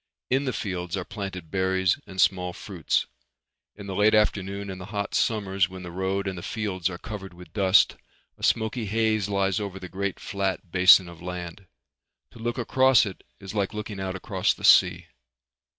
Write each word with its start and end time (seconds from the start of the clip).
In 0.31 0.45
the 0.45 0.51
fields 0.51 0.97
are 0.97 1.05
planted 1.05 1.51
berries 1.51 1.99
and 2.07 2.19
small 2.19 2.53
fruits. 2.53 3.05
In 3.75 3.85
the 3.85 3.93
late 3.93 4.15
afternoon 4.15 4.71
in 4.71 4.79
the 4.79 4.85
hot 4.87 5.13
summers 5.13 5.69
when 5.69 5.83
the 5.83 5.91
road 5.91 6.27
and 6.27 6.35
the 6.35 6.41
fields 6.41 6.89
are 6.89 6.97
covered 6.97 7.35
with 7.35 7.53
dust, 7.53 7.97
a 8.35 8.41
smoky 8.41 8.87
haze 8.87 9.29
lies 9.29 9.59
over 9.59 9.77
the 9.79 9.87
great 9.87 10.19
flat 10.19 10.71
basin 10.71 11.07
of 11.07 11.21
land. 11.21 11.67
To 12.31 12.39
look 12.39 12.57
across 12.57 13.05
it 13.05 13.23
is 13.39 13.53
like 13.53 13.75
looking 13.75 13.99
out 13.99 14.15
across 14.15 14.55
the 14.55 14.63
sea. 14.63 15.05